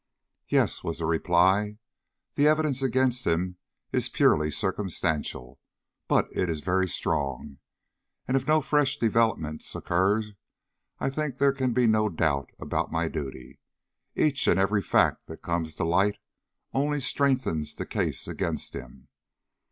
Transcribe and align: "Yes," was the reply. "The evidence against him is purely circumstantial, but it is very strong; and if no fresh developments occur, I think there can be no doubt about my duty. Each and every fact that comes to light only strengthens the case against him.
"Yes," 0.49 0.83
was 0.83 0.97
the 0.97 1.05
reply. 1.05 1.77
"The 2.33 2.47
evidence 2.47 2.81
against 2.81 3.27
him 3.27 3.57
is 3.91 4.09
purely 4.09 4.49
circumstantial, 4.49 5.59
but 6.07 6.25
it 6.35 6.49
is 6.49 6.61
very 6.61 6.87
strong; 6.87 7.59
and 8.27 8.35
if 8.35 8.47
no 8.47 8.61
fresh 8.61 8.97
developments 8.97 9.75
occur, 9.75 10.23
I 10.97 11.11
think 11.11 11.37
there 11.37 11.53
can 11.53 11.73
be 11.73 11.85
no 11.85 12.09
doubt 12.09 12.49
about 12.57 12.91
my 12.91 13.09
duty. 13.09 13.59
Each 14.15 14.47
and 14.47 14.59
every 14.59 14.81
fact 14.81 15.27
that 15.27 15.43
comes 15.43 15.75
to 15.75 15.83
light 15.83 16.17
only 16.73 16.99
strengthens 16.99 17.75
the 17.75 17.85
case 17.85 18.27
against 18.27 18.73
him. 18.73 19.07